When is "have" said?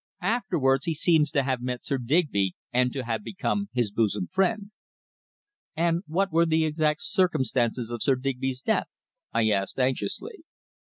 1.43-1.61, 3.03-3.23